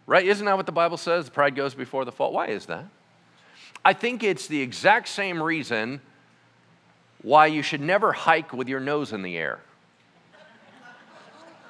[0.08, 0.26] Right?
[0.26, 1.30] Isn't that what the Bible says?
[1.30, 2.34] Pride goes before the fall.
[2.34, 2.86] Why is that?
[3.84, 6.02] I think it's the exact same reason
[7.22, 9.60] why you should never hike with your nose in the air.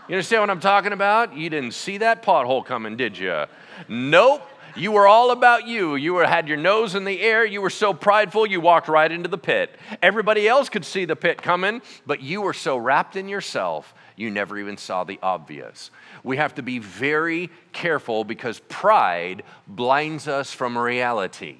[0.07, 1.37] You understand what I'm talking about?
[1.37, 3.45] You didn't see that pothole coming, did you?
[3.87, 4.41] Nope.
[4.75, 5.95] You were all about you.
[5.95, 7.45] You were, had your nose in the air.
[7.45, 9.75] You were so prideful, you walked right into the pit.
[10.01, 14.29] Everybody else could see the pit coming, but you were so wrapped in yourself, you
[14.29, 15.91] never even saw the obvious.
[16.23, 21.57] We have to be very careful because pride blinds us from reality.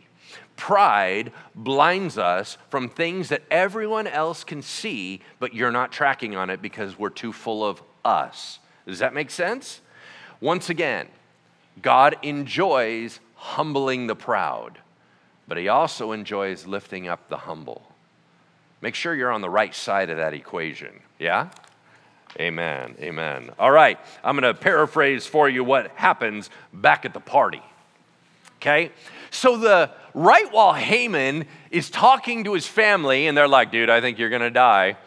[0.56, 6.50] Pride blinds us from things that everyone else can see, but you're not tracking on
[6.50, 8.60] it because we're too full of us.
[8.86, 9.82] Does that make sense?
[10.40, 11.08] Once again,
[11.82, 14.80] God enjoys humbling the proud,
[15.48, 17.92] but He also enjoys lifting up the humble.
[18.82, 21.50] Make sure you're on the right side of that equation, yeah?
[22.40, 23.52] Amen, amen.
[23.60, 27.62] All right, I'm gonna paraphrase for you what happens back at the party.
[28.58, 28.92] Okay?
[29.32, 34.02] So the right while Haman is talking to his family, and they're like, dude, I
[34.02, 34.98] think you're gonna die.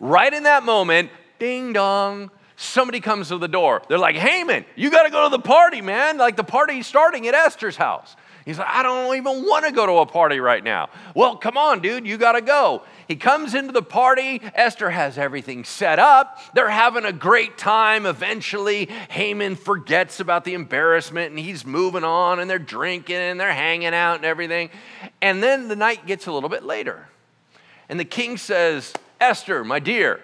[0.00, 3.82] Right in that moment, ding dong, somebody comes to the door.
[3.88, 6.18] They're like, Haman, you gotta go to the party, man.
[6.18, 8.16] Like the party's starting at Esther's house.
[8.44, 10.88] He's like, I don't even want to go to a party right now.
[11.14, 12.82] Well, come on, dude, you got to go.
[13.06, 14.40] He comes into the party.
[14.54, 16.40] Esther has everything set up.
[16.54, 18.04] They're having a great time.
[18.04, 23.52] Eventually, Haman forgets about the embarrassment and he's moving on and they're drinking and they're
[23.52, 24.70] hanging out and everything.
[25.20, 27.08] And then the night gets a little bit later.
[27.88, 30.20] And the king says, Esther, my dear,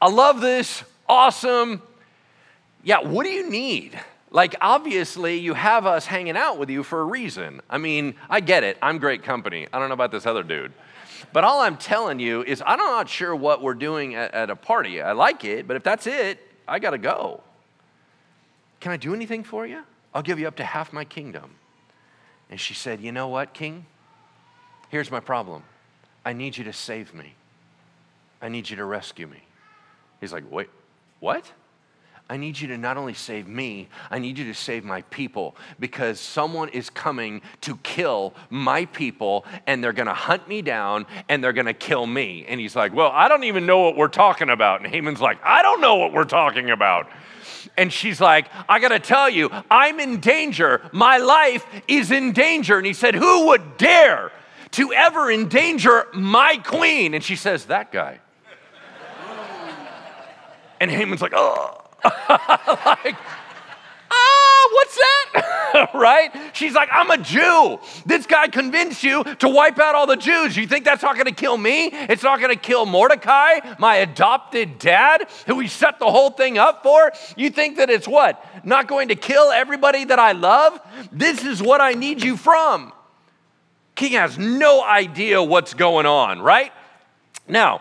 [0.00, 0.84] I love this.
[1.08, 1.82] Awesome.
[2.84, 3.98] Yeah, what do you need?
[4.30, 7.60] Like, obviously, you have us hanging out with you for a reason.
[7.70, 8.76] I mean, I get it.
[8.82, 9.68] I'm great company.
[9.72, 10.72] I don't know about this other dude.
[11.32, 14.56] But all I'm telling you is, I'm not sure what we're doing at, at a
[14.56, 15.00] party.
[15.00, 17.42] I like it, but if that's it, I got to go.
[18.80, 19.82] Can I do anything for you?
[20.14, 21.50] I'll give you up to half my kingdom.
[22.50, 23.86] And she said, You know what, king?
[24.88, 25.62] Here's my problem.
[26.24, 27.34] I need you to save me.
[28.40, 29.42] I need you to rescue me.
[30.20, 30.68] He's like, Wait,
[31.20, 31.50] what?
[32.28, 35.56] I need you to not only save me, I need you to save my people
[35.78, 41.42] because someone is coming to kill my people and they're gonna hunt me down and
[41.42, 42.44] they're gonna kill me.
[42.48, 44.80] And he's like, Well, I don't even know what we're talking about.
[44.80, 47.08] And Haman's like, I don't know what we're talking about.
[47.76, 50.82] And she's like, I gotta tell you, I'm in danger.
[50.92, 52.76] My life is in danger.
[52.76, 54.32] And he said, Who would dare
[54.72, 57.14] to ever endanger my queen?
[57.14, 58.18] And she says, That guy.
[60.80, 61.82] and Haman's like, Oh.
[62.04, 63.16] like,
[64.10, 65.90] ah, what's that?
[65.94, 66.30] right?
[66.52, 67.78] She's like, I'm a Jew.
[68.04, 70.56] This guy convinced you to wipe out all the Jews.
[70.56, 71.88] You think that's not going to kill me?
[71.92, 76.58] It's not going to kill Mordecai, my adopted dad, who we set the whole thing
[76.58, 77.12] up for?
[77.36, 78.44] You think that it's what?
[78.64, 80.80] Not going to kill everybody that I love?
[81.12, 82.92] This is what I need you from.
[83.94, 86.72] King has no idea what's going on, right?
[87.48, 87.80] Now,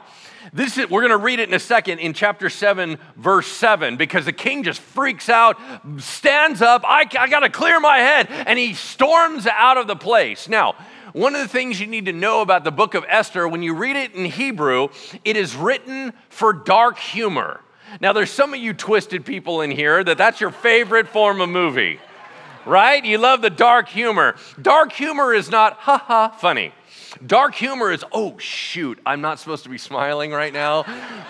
[0.53, 3.97] this is, we're going to read it in a second in chapter 7, verse 7,
[3.97, 5.57] because the king just freaks out,
[5.97, 9.95] stands up, I, I got to clear my head, and he storms out of the
[9.95, 10.47] place.
[10.47, 10.75] Now,
[11.13, 13.73] one of the things you need to know about the book of Esther, when you
[13.73, 14.89] read it in Hebrew,
[15.23, 17.61] it is written for dark humor.
[18.01, 21.49] Now, there's some of you twisted people in here that that's your favorite form of
[21.49, 21.99] movie,
[22.65, 23.03] right?
[23.03, 24.35] You love the dark humor.
[24.61, 26.73] Dark humor is not ha ha funny.
[27.25, 30.85] Dark humor is, oh, shoot, I'm not supposed to be smiling right now,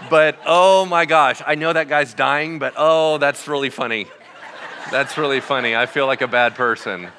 [0.09, 4.07] but oh my gosh, I know that guy's dying, but oh, that's really funny.
[4.91, 5.75] That's really funny.
[5.75, 7.09] I feel like a bad person.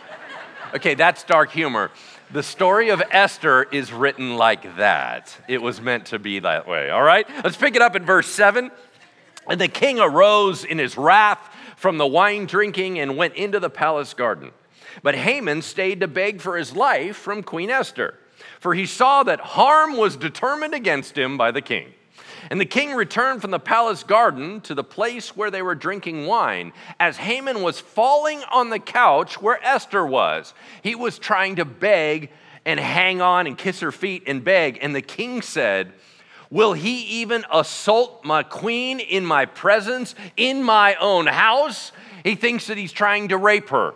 [0.75, 1.91] Okay, that's dark humor.
[2.33, 5.37] The story of Esther is written like that.
[5.47, 7.27] It was meant to be that way, all right?
[7.45, 8.71] Let's pick it up in verse 7.
[9.49, 13.71] And the king arose in his wrath from the wine drinking and went into the
[13.71, 14.51] palace garden.
[15.05, 18.19] But Haman stayed to beg for his life from Queen Esther
[18.67, 21.87] for he saw that harm was determined against him by the king.
[22.51, 26.27] And the king returned from the palace garden to the place where they were drinking
[26.27, 26.73] wine.
[26.99, 30.53] As Haman was falling on the couch where Esther was,
[30.83, 32.31] he was trying to beg
[32.65, 34.81] and hang on and kiss her feet and beg.
[34.83, 35.93] And the king said,
[36.51, 41.93] Will he even assault my queen in my presence, in my own house?
[42.25, 43.95] He thinks that he's trying to rape her.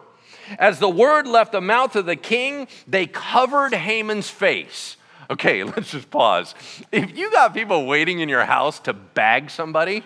[0.59, 4.97] As the word left the mouth of the king, they covered Haman's face.
[5.31, 6.55] Okay, let's just pause.
[6.91, 10.03] If you got people waiting in your house to bag somebody,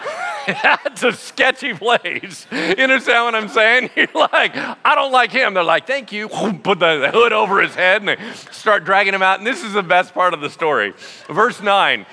[0.46, 2.46] that's a sketchy place.
[2.50, 3.90] You understand what I'm saying?
[3.96, 5.54] You're like, I don't like him.
[5.54, 6.28] They're like, thank you.
[6.28, 9.38] Put the hood over his head and they start dragging him out.
[9.38, 10.94] And this is the best part of the story.
[11.28, 12.06] Verse 9.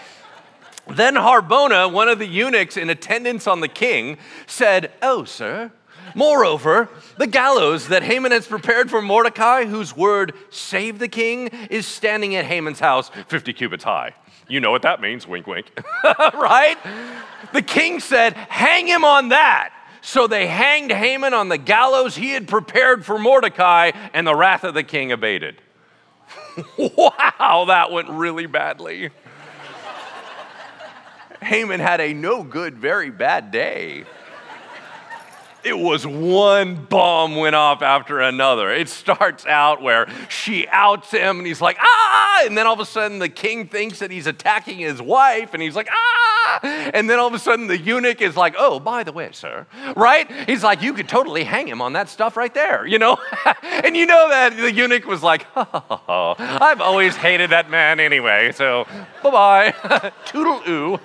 [0.87, 5.71] Then Harbona, one of the eunuchs in attendance on the king, said, Oh, sir,
[6.15, 11.85] Moreover, the gallows that Haman has prepared for Mordecai, whose word saved the king, is
[11.85, 14.13] standing at Haman's house 50 cubits high.
[14.47, 15.71] You know what that means, wink, wink.
[16.03, 16.77] right?
[17.53, 19.73] The king said, Hang him on that.
[20.01, 24.63] So they hanged Haman on the gallows he had prepared for Mordecai, and the wrath
[24.63, 25.61] of the king abated.
[26.77, 29.09] wow, that went really badly.
[31.41, 34.05] Haman had a no good, very bad day.
[35.63, 38.71] It was one bomb went off after another.
[38.71, 42.43] It starts out where she outs him and he's like, ah!
[42.45, 45.61] And then all of a sudden the king thinks that he's attacking his wife and
[45.61, 46.59] he's like, ah!
[46.93, 49.67] And then all of a sudden the eunuch is like, oh, by the way, sir,
[49.95, 50.29] right?
[50.47, 53.17] He's like, you could totally hang him on that stuff right there, you know?
[53.63, 58.51] and you know that the eunuch was like, oh, I've always hated that man anyway,
[58.53, 58.85] so
[59.23, 60.11] bye bye.
[60.25, 60.99] Toodle oo.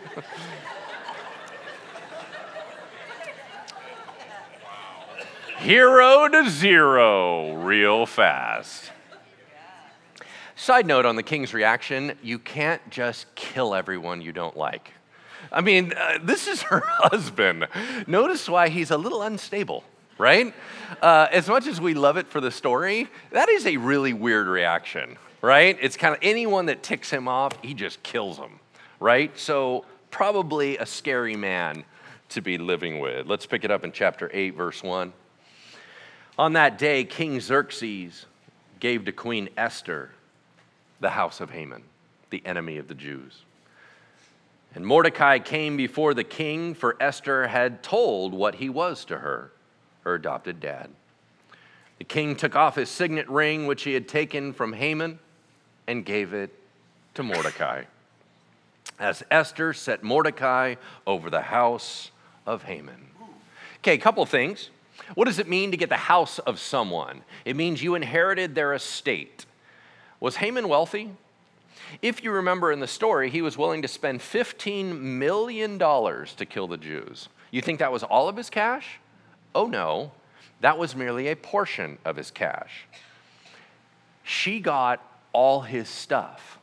[5.64, 8.90] Hero to zero real fast.
[10.56, 14.92] Side note on the king's reaction you can't just kill everyone you don't like.
[15.50, 17.66] I mean, uh, this is her husband.
[18.06, 19.84] Notice why he's a little unstable,
[20.18, 20.52] right?
[21.00, 24.48] Uh, as much as we love it for the story, that is a really weird
[24.48, 25.78] reaction, right?
[25.80, 28.60] It's kind of anyone that ticks him off, he just kills them,
[29.00, 29.36] right?
[29.38, 31.84] So, probably a scary man
[32.28, 33.26] to be living with.
[33.26, 35.14] Let's pick it up in chapter 8, verse 1.
[36.38, 38.26] On that day, King Xerxes
[38.80, 40.10] gave to Queen Esther
[41.00, 41.82] the house of Haman,
[42.30, 43.42] the enemy of the Jews.
[44.74, 49.52] And Mordecai came before the king, for Esther had told what he was to her,
[50.02, 50.90] her adopted dad.
[51.98, 55.20] The king took off his signet ring, which he had taken from Haman,
[55.86, 56.50] and gave it
[57.14, 57.84] to Mordecai.
[58.98, 60.74] As Esther set Mordecai
[61.06, 62.10] over the house
[62.44, 63.10] of Haman.
[63.78, 64.70] Okay, a couple things.
[65.14, 67.22] What does it mean to get the house of someone?
[67.44, 69.44] It means you inherited their estate.
[70.20, 71.10] Was Haman wealthy?
[72.00, 76.66] If you remember in the story, he was willing to spend $15 million to kill
[76.66, 77.28] the Jews.
[77.50, 78.98] You think that was all of his cash?
[79.54, 80.12] Oh no,
[80.60, 82.86] that was merely a portion of his cash.
[84.22, 85.02] She got
[85.32, 86.58] all his stuff.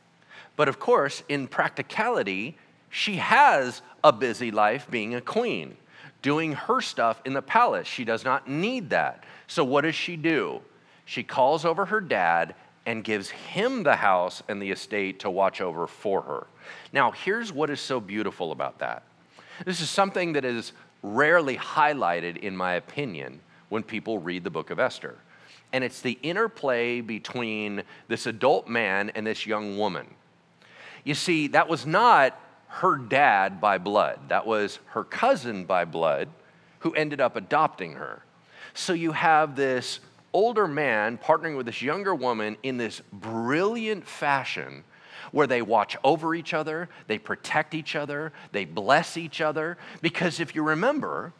[0.56, 2.58] But of course, in practicality,
[2.90, 5.76] she has a busy life being a queen
[6.22, 7.86] doing her stuff in the palace.
[7.86, 9.24] She does not need that.
[9.46, 10.60] So, what does she do?
[11.04, 12.54] She calls over her dad
[12.86, 16.46] and gives him the house and the estate to watch over for her.
[16.92, 19.02] Now, here's what is so beautiful about that.
[19.64, 24.70] This is something that is rarely highlighted, in my opinion, when people read the book
[24.70, 25.16] of Esther.
[25.72, 30.06] And it's the interplay between this adult man and this young woman.
[31.04, 32.38] You see, that was not
[32.72, 34.18] her dad by blood.
[34.28, 36.28] That was her cousin by blood
[36.78, 38.22] who ended up adopting her.
[38.72, 40.00] So you have this
[40.32, 44.84] older man partnering with this younger woman in this brilliant fashion
[45.32, 49.76] where they watch over each other, they protect each other, they bless each other.
[50.00, 51.34] Because if you remember,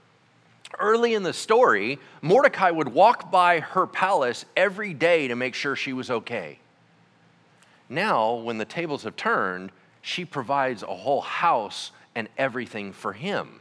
[0.78, 5.76] early in the story, Mordecai would walk by her palace every day to make sure
[5.76, 6.58] she was okay.
[7.88, 9.72] Now, when the tables have turned,
[10.02, 13.60] she provides a whole house and everything for him.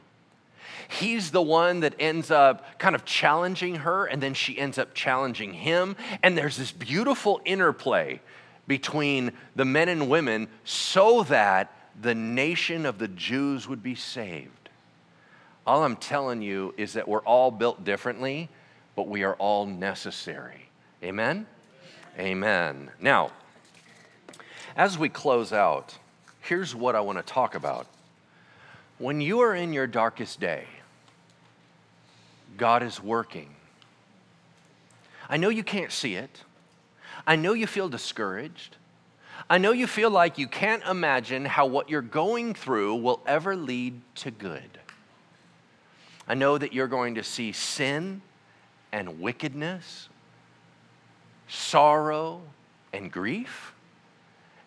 [0.89, 4.94] He's the one that ends up kind of challenging her, and then she ends up
[4.94, 5.96] challenging him.
[6.22, 8.20] And there's this beautiful interplay
[8.68, 14.70] between the men and women so that the nation of the Jews would be saved.
[15.66, 18.50] All I'm telling you is that we're all built differently,
[18.96, 20.70] but we are all necessary.
[21.04, 21.46] Amen?
[22.20, 22.92] Amen.
[23.00, 23.32] Now,
[24.76, 25.98] as we close out,
[26.42, 27.88] here's what I want to talk about.
[28.98, 30.66] When you are in your darkest day,
[32.58, 33.50] God is working.
[35.30, 36.44] I know you can't see it.
[37.26, 38.76] I know you feel discouraged.
[39.50, 43.56] I know you feel like you can't imagine how what you're going through will ever
[43.56, 44.80] lead to good.
[46.28, 48.22] I know that you're going to see sin
[48.92, 50.10] and wickedness,
[51.48, 52.42] sorrow
[52.94, 53.74] and grief,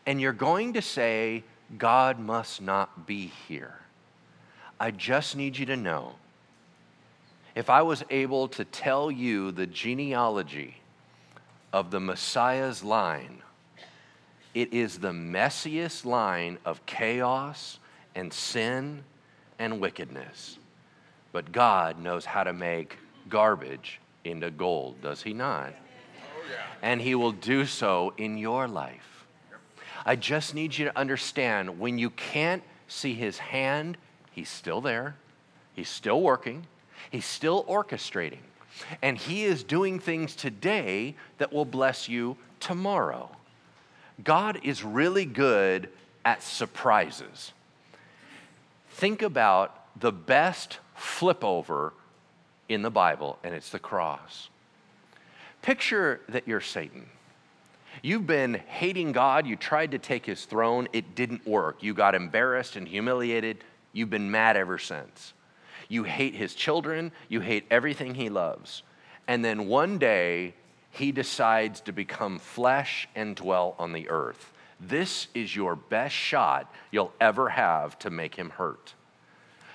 [0.07, 1.45] and you're going to say,
[1.79, 3.79] God must not be here.
[4.79, 6.15] I just need you to know
[7.55, 10.77] if I was able to tell you the genealogy
[11.73, 13.43] of the Messiah's line,
[14.55, 17.79] it is the messiest line of chaos
[18.15, 19.05] and sin
[19.59, 20.59] and wickedness.
[21.33, 22.99] But God knows how to make
[23.29, 25.73] garbage into gold, does He not?
[25.73, 29.14] Oh, and He will do so in your life.
[30.05, 33.97] I just need you to understand when you can't see his hand,
[34.33, 35.17] he's still there,
[35.75, 36.67] he's still working,
[37.11, 38.39] he's still orchestrating.
[39.03, 43.31] And he is doing things today that will bless you tomorrow.
[44.23, 45.89] God is really good
[46.25, 47.53] at surprises.
[48.91, 51.93] Think about the best flip over
[52.69, 54.49] in the Bible, and it's the cross.
[55.63, 57.07] Picture that you're Satan.
[58.03, 59.47] You've been hating God.
[59.47, 60.88] You tried to take his throne.
[60.92, 61.82] It didn't work.
[61.82, 63.64] You got embarrassed and humiliated.
[63.92, 65.32] You've been mad ever since.
[65.88, 68.82] you hate his children, you hate everything he loves.
[69.26, 70.55] And then one day,
[70.90, 74.53] he decides to become flesh and dwell on the earth.
[74.80, 78.95] This is your best shot you'll ever have to make him hurt.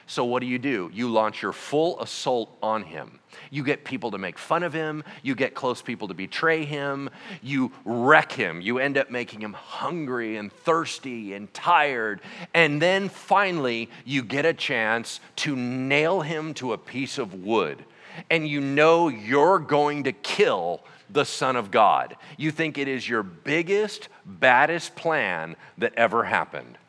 [0.09, 0.89] So, what do you do?
[0.91, 3.19] You launch your full assault on him.
[3.51, 5.03] You get people to make fun of him.
[5.21, 7.11] You get close people to betray him.
[7.43, 8.59] You wreck him.
[8.59, 12.21] You end up making him hungry and thirsty and tired.
[12.55, 17.85] And then finally, you get a chance to nail him to a piece of wood.
[18.31, 20.81] And you know you're going to kill
[21.11, 22.15] the Son of God.
[22.35, 26.79] You think it is your biggest, baddest plan that ever happened.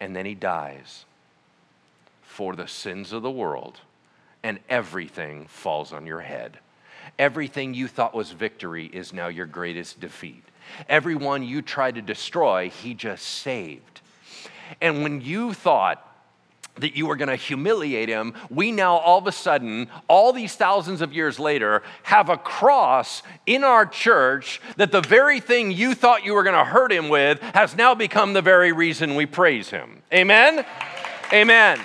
[0.00, 1.04] And then he dies
[2.38, 3.80] for the sins of the world,
[4.44, 6.56] and everything falls on your head.
[7.18, 10.44] Everything you thought was victory is now your greatest defeat.
[10.88, 14.02] Everyone you tried to destroy, he just saved.
[14.80, 16.00] And when you thought
[16.76, 20.54] that you were going to humiliate him, we now all of a sudden, all these
[20.54, 25.92] thousands of years later, have a cross in our church that the very thing you
[25.92, 29.26] thought you were going to hurt him with has now become the very reason we
[29.26, 30.02] praise him.
[30.12, 30.64] Amen?
[31.32, 31.80] Amen.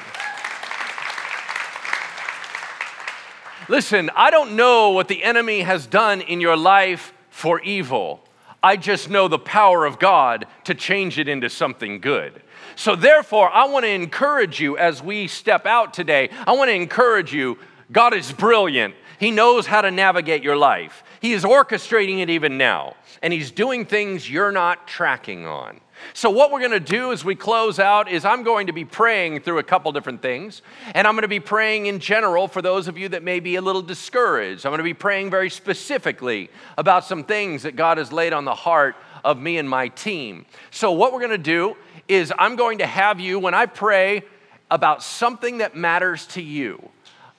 [3.69, 8.23] Listen, I don't know what the enemy has done in your life for evil.
[8.61, 12.41] I just know the power of God to change it into something good.
[12.75, 16.29] So, therefore, I want to encourage you as we step out today.
[16.47, 17.57] I want to encourage you
[17.91, 18.95] God is brilliant.
[19.19, 21.03] He knows how to navigate your life.
[21.21, 25.79] He is orchestrating it even now, and He's doing things you're not tracking on.
[26.13, 28.85] So, what we're going to do as we close out is I'm going to be
[28.85, 30.61] praying through a couple different things.
[30.93, 33.55] And I'm going to be praying in general for those of you that may be
[33.55, 34.65] a little discouraged.
[34.65, 38.45] I'm going to be praying very specifically about some things that God has laid on
[38.45, 40.45] the heart of me and my team.
[40.71, 41.77] So, what we're going to do
[42.07, 44.23] is I'm going to have you, when I pray
[44.69, 46.89] about something that matters to you,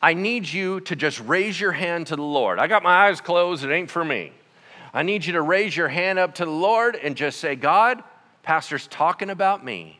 [0.00, 2.58] I need you to just raise your hand to the Lord.
[2.58, 4.32] I got my eyes closed, it ain't for me.
[4.92, 8.04] I need you to raise your hand up to the Lord and just say, God,
[8.44, 9.98] Pastor's talking about me.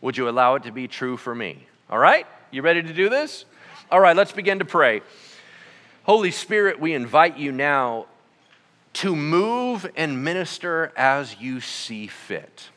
[0.00, 1.66] Would you allow it to be true for me?
[1.88, 2.26] All right?
[2.50, 3.44] You ready to do this?
[3.90, 5.02] All right, let's begin to pray.
[6.02, 8.06] Holy Spirit, we invite you now
[8.94, 12.70] to move and minister as you see fit.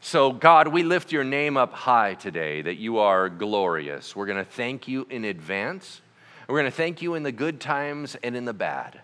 [0.00, 4.16] So, God, we lift your name up high today that you are glorious.
[4.16, 6.00] We're going to thank you in advance.
[6.48, 9.00] We're going to thank you in the good times and in the bad.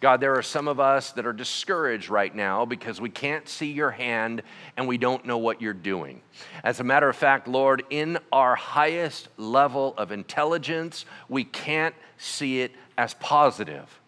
[0.00, 3.72] God, there are some of us that are discouraged right now because we can't see
[3.72, 4.42] your hand
[4.76, 6.20] and we don't know what you're doing.
[6.62, 12.60] As a matter of fact, Lord, in our highest level of intelligence, we can't see
[12.60, 14.00] it as positive.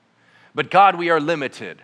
[0.55, 1.82] But God, we are limited.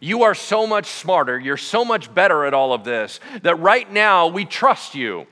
[0.00, 1.38] You are so much smarter.
[1.38, 5.26] You're so much better at all of this that right now we trust you.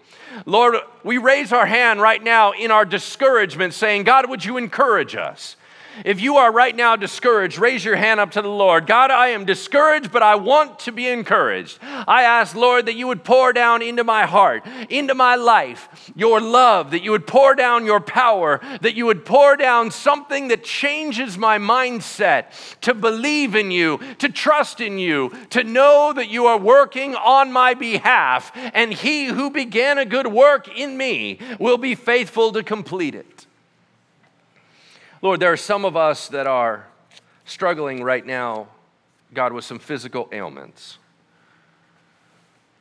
[0.47, 5.17] Lord, we raise our hand right now in our discouragement, saying, God, would you encourage
[5.17, 5.57] us?
[6.05, 8.87] If you are right now discouraged, raise your hand up to the Lord.
[8.87, 11.79] God, I am discouraged, but I want to be encouraged.
[11.83, 16.41] I ask, Lord, that you would pour down into my heart, into my life, your
[16.41, 20.65] love, that you would pour down your power, that you would pour down something that
[20.65, 22.47] changes my mindset
[22.81, 27.53] to believe in you, to trust in you, to know that you are working on
[27.53, 32.63] my behalf, and he who began a good work in me will be faithful to
[32.63, 33.47] complete it.
[35.23, 36.87] Lord, there are some of us that are
[37.45, 38.69] struggling right now,
[39.35, 40.97] God, with some physical ailments.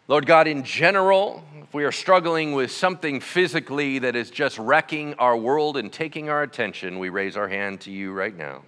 [0.07, 5.15] Lord God, in general, if we are struggling with something physically that is just wrecking
[5.15, 8.63] our world and taking our attention, we raise our hand to you right now.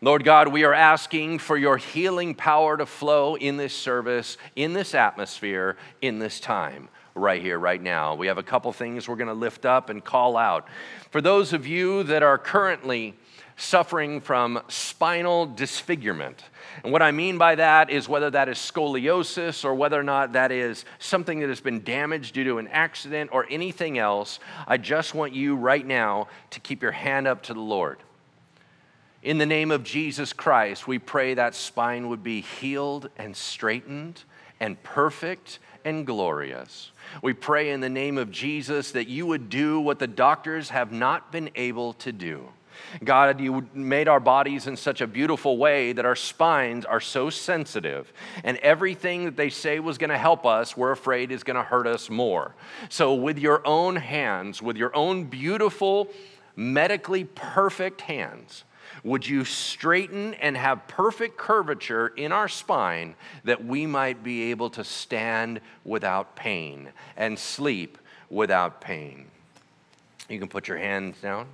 [0.00, 4.72] Lord God, we are asking for your healing power to flow in this service, in
[4.72, 8.14] this atmosphere, in this time right here, right now.
[8.14, 10.68] We have a couple things we're going to lift up and call out.
[11.10, 13.14] For those of you that are currently
[13.56, 16.44] suffering from spinal disfigurement,
[16.82, 20.32] and what I mean by that is whether that is scoliosis or whether or not
[20.32, 24.78] that is something that has been damaged due to an accident or anything else, I
[24.78, 27.98] just want you right now to keep your hand up to the Lord.
[29.22, 34.22] In the name of Jesus Christ, we pray that spine would be healed and straightened
[34.60, 36.89] and perfect and glorious.
[37.22, 40.92] We pray in the name of Jesus that you would do what the doctors have
[40.92, 42.48] not been able to do.
[43.04, 47.30] God, you made our bodies in such a beautiful way that our spines are so
[47.30, 51.56] sensitive, and everything that they say was going to help us, we're afraid is going
[51.56, 52.54] to hurt us more.
[52.88, 56.08] So, with your own hands, with your own beautiful,
[56.56, 58.64] medically perfect hands,
[59.02, 64.70] would you straighten and have perfect curvature in our spine that we might be able
[64.70, 67.98] to stand without pain and sleep
[68.28, 69.26] without pain?
[70.28, 71.46] You can put your hands down.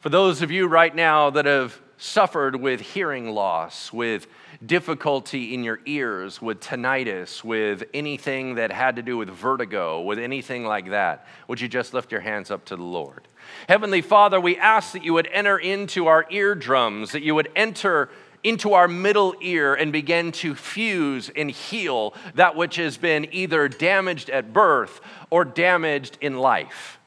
[0.00, 4.26] For those of you right now that have suffered with hearing loss, with
[4.66, 10.18] difficulty in your ears, with tinnitus, with anything that had to do with vertigo, with
[10.18, 13.28] anything like that, would you just lift your hands up to the Lord?
[13.68, 18.10] Heavenly Father, we ask that you would enter into our eardrums, that you would enter
[18.44, 23.68] into our middle ear and begin to fuse and heal that which has been either
[23.68, 25.00] damaged at birth
[25.30, 26.98] or damaged in life.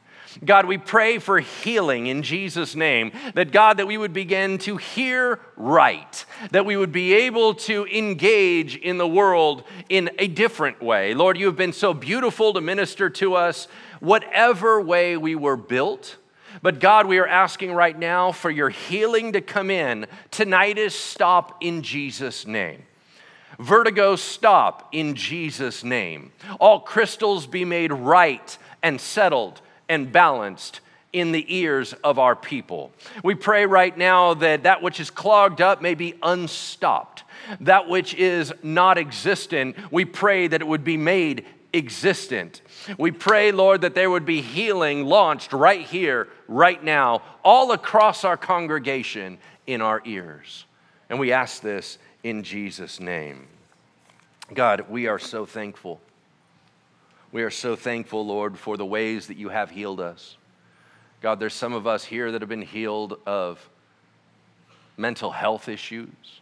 [0.43, 3.11] God, we pray for healing in Jesus' name.
[3.35, 7.85] That God, that we would begin to hear right, that we would be able to
[7.85, 11.13] engage in the world in a different way.
[11.13, 13.67] Lord, you have been so beautiful to minister to us,
[14.01, 16.17] whatever way we were built.
[16.61, 20.07] But God, we are asking right now for your healing to come in.
[20.31, 22.83] Tinnitus, stop in Jesus' name.
[23.59, 26.31] Vertigo, stop in Jesus' name.
[26.59, 30.81] All crystals be made right and settled and balanced
[31.13, 32.91] in the ears of our people.
[33.23, 37.23] We pray right now that that which is clogged up may be unstopped.
[37.61, 42.61] That which is not existent, we pray that it would be made existent.
[42.97, 48.23] We pray, Lord, that there would be healing launched right here, right now, all across
[48.23, 49.37] our congregation
[49.67, 50.65] in our ears.
[51.09, 53.47] And we ask this in Jesus' name.
[54.53, 55.99] God, we are so thankful
[57.35, 60.37] we are so thankful, Lord, for the ways that you have healed us.
[61.21, 63.59] God, there's some of us here that have been healed of
[64.95, 66.39] mental health issues,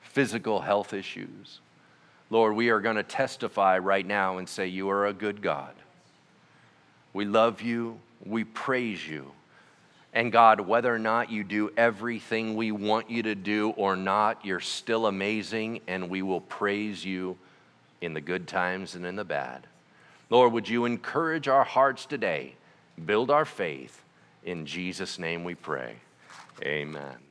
[0.00, 1.60] physical health issues.
[2.30, 5.74] Lord, we are going to testify right now and say, You are a good God.
[7.12, 9.32] We love you, we praise you.
[10.12, 14.44] And God, whether or not you do everything we want you to do or not,
[14.44, 17.36] you're still amazing, and we will praise you
[18.00, 19.66] in the good times and in the bad.
[20.30, 22.54] Lord, would you encourage our hearts today,
[23.04, 24.02] build our faith.
[24.44, 25.96] In Jesus' name we pray.
[26.62, 27.23] Amen.